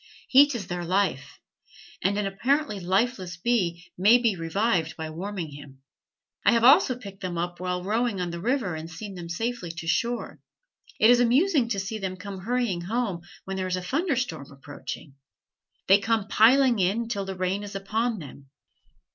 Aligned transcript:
Heat 0.29 0.55
is 0.55 0.65
their 0.65 0.83
life, 0.83 1.37
and 2.01 2.17
an 2.17 2.25
apparently 2.25 2.79
lifeless 2.79 3.37
bee 3.37 3.91
may 3.95 4.17
be 4.17 4.35
revived 4.35 4.97
by 4.97 5.11
warming 5.11 5.51
him. 5.51 5.83
I 6.43 6.53
have 6.53 6.63
also 6.63 6.97
picked 6.97 7.21
them 7.21 7.37
up 7.37 7.59
while 7.59 7.83
rowing 7.83 8.19
on 8.19 8.31
the 8.31 8.39
river 8.41 8.73
and 8.73 8.89
seen 8.89 9.13
them 9.13 9.29
safely 9.29 9.69
to 9.73 9.85
shore. 9.85 10.39
It 10.99 11.11
is 11.11 11.19
amusing 11.19 11.67
to 11.69 11.79
see 11.79 11.99
them 11.99 12.17
come 12.17 12.39
hurrying 12.39 12.81
home 12.81 13.21
when 13.45 13.57
there 13.57 13.67
is 13.67 13.75
a 13.75 13.83
thunderstorm 13.83 14.51
approaching. 14.51 15.13
They 15.85 15.99
come 15.99 16.27
piling 16.27 16.79
in 16.79 17.07
till 17.07 17.25
the 17.25 17.35
rain 17.37 17.61
is 17.61 17.75
upon 17.75 18.17
them. 18.17 18.49